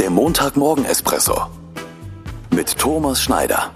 Der 0.00 0.08
Montagmorgen-Espresso 0.08 1.50
mit 2.54 2.78
Thomas 2.78 3.22
Schneider. 3.22 3.70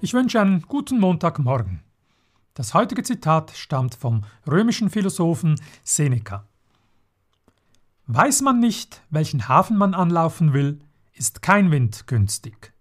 Ich 0.00 0.12
wünsche 0.12 0.40
einen 0.40 0.62
guten 0.62 0.98
Montagmorgen. 0.98 1.84
Das 2.54 2.74
heutige 2.74 3.04
Zitat 3.04 3.52
stammt 3.52 3.94
vom 3.94 4.24
römischen 4.44 4.90
Philosophen 4.90 5.54
Seneca. 5.84 6.48
Weiß 8.08 8.40
man 8.40 8.58
nicht, 8.58 9.02
welchen 9.08 9.46
Hafen 9.46 9.76
man 9.76 9.94
anlaufen 9.94 10.52
will, 10.52 10.80
ist 11.12 11.42
kein 11.42 11.70
Wind 11.70 12.08
günstig. 12.08 12.72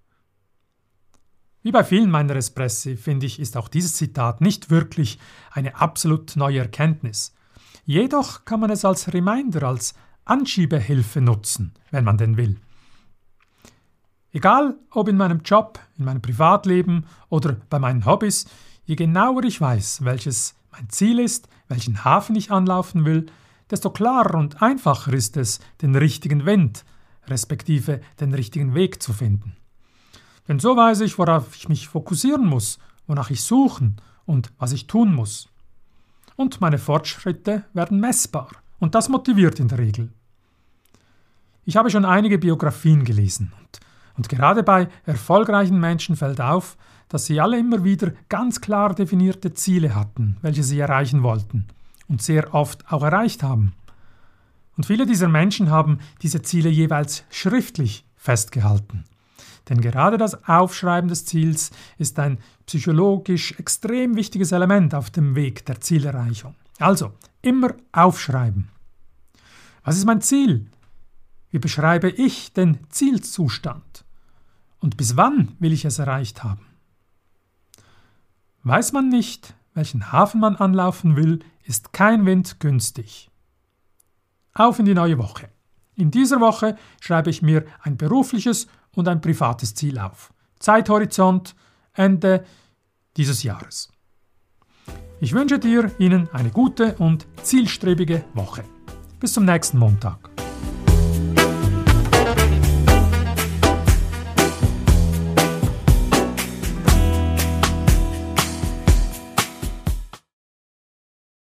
Wie 1.61 1.71
bei 1.71 1.83
vielen 1.83 2.09
meiner 2.09 2.35
Espressi, 2.35 2.97
finde 2.97 3.27
ich, 3.27 3.39
ist 3.39 3.55
auch 3.55 3.67
dieses 3.67 3.93
Zitat 3.93 4.41
nicht 4.41 4.71
wirklich 4.71 5.19
eine 5.51 5.75
absolut 5.75 6.35
neue 6.35 6.57
Erkenntnis. 6.57 7.35
Jedoch 7.85 8.45
kann 8.45 8.59
man 8.59 8.69
es 8.69 8.85
als 8.85 9.13
Reminder, 9.13 9.63
als 9.63 9.93
Anschiebehilfe 10.25 11.21
nutzen, 11.21 11.73
wenn 11.89 12.03
man 12.03 12.17
denn 12.17 12.37
will. 12.37 12.59
Egal 14.31 14.75
ob 14.91 15.09
in 15.09 15.17
meinem 15.17 15.41
Job, 15.41 15.79
in 15.97 16.05
meinem 16.05 16.21
Privatleben 16.21 17.05
oder 17.29 17.57
bei 17.69 17.79
meinen 17.79 18.05
Hobbys, 18.05 18.45
je 18.85 18.95
genauer 18.95 19.43
ich 19.43 19.59
weiß, 19.59 20.05
welches 20.05 20.55
mein 20.71 20.89
Ziel 20.89 21.19
ist, 21.19 21.49
welchen 21.67 22.05
Hafen 22.05 22.35
ich 22.35 22.51
anlaufen 22.51 23.03
will, 23.03 23.25
desto 23.69 23.89
klarer 23.89 24.35
und 24.35 24.61
einfacher 24.61 25.13
ist 25.13 25.37
es, 25.37 25.59
den 25.81 25.95
richtigen 25.95 26.45
Wind, 26.45 26.85
respektive 27.27 28.01
den 28.19 28.33
richtigen 28.33 28.73
Weg 28.73 29.01
zu 29.01 29.13
finden. 29.13 29.55
Denn 30.47 30.59
so 30.59 30.75
weiß 30.75 31.01
ich, 31.01 31.17
worauf 31.17 31.55
ich 31.55 31.69
mich 31.69 31.87
fokussieren 31.87 32.45
muss, 32.45 32.79
wonach 33.07 33.29
ich 33.29 33.43
suchen 33.43 33.97
und 34.25 34.51
was 34.57 34.71
ich 34.71 34.87
tun 34.87 35.13
muss. 35.13 35.49
Und 36.41 36.59
meine 36.59 36.79
Fortschritte 36.79 37.65
werden 37.71 37.99
messbar. 37.99 38.49
Und 38.79 38.95
das 38.95 39.09
motiviert 39.09 39.59
in 39.59 39.67
der 39.67 39.77
Regel. 39.77 40.09
Ich 41.65 41.77
habe 41.77 41.91
schon 41.91 42.03
einige 42.03 42.39
Biografien 42.39 43.05
gelesen 43.05 43.53
und, 43.59 43.79
und 44.17 44.27
gerade 44.27 44.63
bei 44.63 44.87
erfolgreichen 45.05 45.79
Menschen 45.79 46.15
fällt 46.15 46.41
auf, 46.41 46.77
dass 47.09 47.27
sie 47.27 47.39
alle 47.39 47.59
immer 47.59 47.83
wieder 47.83 48.13
ganz 48.27 48.59
klar 48.59 48.95
definierte 48.95 49.53
Ziele 49.53 49.93
hatten, 49.93 50.37
welche 50.41 50.63
sie 50.63 50.79
erreichen 50.79 51.21
wollten 51.21 51.67
und 52.07 52.23
sehr 52.23 52.55
oft 52.55 52.91
auch 52.91 53.03
erreicht 53.03 53.43
haben. 53.43 53.73
Und 54.75 54.87
viele 54.87 55.05
dieser 55.05 55.27
Menschen 55.27 55.69
haben 55.69 55.99
diese 56.23 56.41
Ziele 56.41 56.69
jeweils 56.69 57.23
schriftlich 57.29 58.03
festgehalten. 58.15 59.03
Denn 59.71 59.79
gerade 59.79 60.17
das 60.17 60.49
Aufschreiben 60.49 61.07
des 61.07 61.23
Ziels 61.23 61.71
ist 61.97 62.19
ein 62.19 62.39
psychologisch 62.65 63.57
extrem 63.57 64.17
wichtiges 64.17 64.51
Element 64.51 64.93
auf 64.93 65.11
dem 65.11 65.33
Weg 65.33 65.65
der 65.65 65.79
Zielerreichung. 65.79 66.55
Also, 66.77 67.13
immer 67.41 67.75
aufschreiben. 67.93 68.67
Was 69.85 69.95
ist 69.95 70.03
mein 70.03 70.19
Ziel? 70.19 70.69
Wie 71.51 71.59
beschreibe 71.59 72.09
ich 72.09 72.51
den 72.51 72.79
Zielzustand? 72.89 74.03
Und 74.81 74.97
bis 74.97 75.15
wann 75.15 75.55
will 75.59 75.71
ich 75.71 75.85
es 75.85 75.99
erreicht 75.99 76.43
haben? 76.43 76.65
Weiß 78.63 78.91
man 78.91 79.07
nicht, 79.07 79.53
welchen 79.73 80.11
Hafen 80.11 80.41
man 80.41 80.57
anlaufen 80.57 81.15
will, 81.15 81.39
ist 81.63 81.93
kein 81.93 82.25
Wind 82.25 82.59
günstig. 82.59 83.31
Auf 84.53 84.79
in 84.79 84.85
die 84.85 84.93
neue 84.93 85.17
Woche. 85.17 85.47
In 85.95 86.11
dieser 86.11 86.41
Woche 86.41 86.77
schreibe 86.99 87.29
ich 87.29 87.41
mir 87.41 87.65
ein 87.83 87.95
berufliches 87.95 88.67
und 88.95 89.07
ein 89.07 89.21
privates 89.21 89.73
Ziel 89.75 89.99
auf. 89.99 90.33
Zeithorizont 90.59 91.55
Ende 91.93 92.45
dieses 93.17 93.43
Jahres. 93.43 93.89
Ich 95.19 95.33
wünsche 95.33 95.59
dir 95.59 95.91
Ihnen 95.99 96.29
eine 96.33 96.49
gute 96.49 96.95
und 96.95 97.27
zielstrebige 97.43 98.23
Woche. 98.33 98.63
Bis 99.19 99.33
zum 99.33 99.45
nächsten 99.45 99.77
Montag. 99.77 100.30